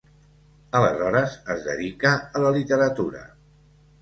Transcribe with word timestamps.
Aleshores 0.79 1.35
es 1.57 1.61
dedica 1.67 2.15
a 2.17 2.43
la 2.47 2.55
literatura. 2.57 3.23